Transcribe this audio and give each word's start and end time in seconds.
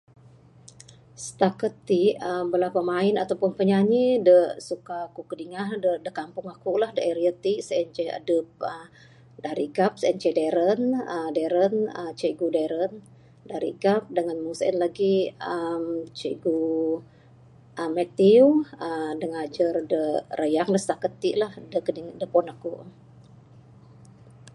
Stakat 1.25 1.73
ti 1.87 2.01
bala 2.51 2.67
pemain 2.77 3.15
ato 3.21 3.33
penyanyi 3.59 4.05
da 4.27 4.37
suka 4.67 4.97
ku 5.15 5.21
kidingah 5.29 5.67
ne 5.81 5.91
da 6.05 6.09
kampung 6.19 6.47
aku 6.55 6.71
la 6.81 6.87
da 6.95 7.01
area 7.11 7.31
ti 7.43 7.53
sien 7.67 7.87
ce 7.95 8.03
adep 8.19 8.47
dari 9.45 9.65
gap 9.77 9.93
sien 10.01 10.15
ce 10.21 10.29
Darren 10.37 10.81
uhh 11.15 12.11
cikgu 12.19 12.47
Darren 12.57 12.93
dari 13.51 13.71
gap 13.83 14.03
dangan 14.17 14.37
meng 14.43 14.57
sien 14.59 14.75
lagih 14.83 15.21
uhh 15.53 15.87
cikgu 16.19 16.59
Matthew 17.95 18.45
uhh 18.85 19.11
da 19.19 19.25
ngajar 19.33 19.73
da 19.91 20.03
rayang 20.39 20.71
stakat 20.83 21.13
ti 21.21 21.29
lah 21.41 21.51
da 21.71 21.77
kiding 21.85 22.09
da 22.19 22.25
puan 22.31 22.47
aku. 22.53 22.73